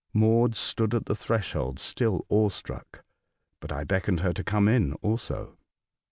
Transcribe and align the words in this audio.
Maud 0.15 0.55
stood 0.55 0.95
at 0.95 1.05
the 1.05 1.13
threshold 1.13 1.79
still 1.79 2.25
awe 2.27 2.49
struck, 2.49 3.03
but 3.59 3.71
I 3.71 3.83
beckoned 3.83 4.21
her 4.21 4.33
to 4.33 4.43
come 4.43 4.67
in 4.67 4.93
also. 4.93 5.59